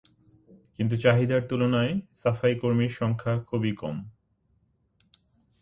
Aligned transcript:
কিন্তু 0.75 0.95
চাহিদার 0.97 1.41
তুলনায় 1.41 1.93
সাফাইকর্মীর 2.15 2.93
সংখ্যা 2.99 3.33
খুবই 3.39 3.71
কম। 3.75 3.97